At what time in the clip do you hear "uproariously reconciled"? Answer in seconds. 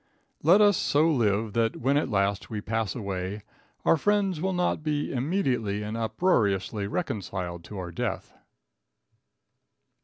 5.95-7.63